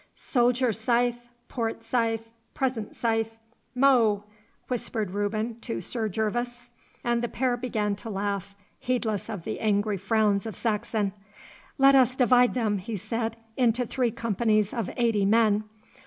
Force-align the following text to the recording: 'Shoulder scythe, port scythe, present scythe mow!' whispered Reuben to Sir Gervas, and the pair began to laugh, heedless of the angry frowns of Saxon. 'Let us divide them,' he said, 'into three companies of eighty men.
'Shoulder 0.15 0.73
scythe, 0.73 1.29
port 1.47 1.83
scythe, 1.83 2.27
present 2.55 2.95
scythe 2.95 3.37
mow!' 3.75 4.23
whispered 4.67 5.11
Reuben 5.11 5.59
to 5.61 5.79
Sir 5.79 6.09
Gervas, 6.09 6.71
and 7.03 7.21
the 7.21 7.27
pair 7.27 7.55
began 7.55 7.95
to 7.97 8.09
laugh, 8.09 8.55
heedless 8.79 9.29
of 9.29 9.43
the 9.43 9.59
angry 9.59 9.97
frowns 9.97 10.47
of 10.47 10.55
Saxon. 10.55 11.13
'Let 11.77 11.93
us 11.93 12.15
divide 12.15 12.55
them,' 12.55 12.79
he 12.79 12.97
said, 12.97 13.37
'into 13.57 13.85
three 13.85 14.09
companies 14.09 14.73
of 14.73 14.89
eighty 14.97 15.23
men. 15.23 15.65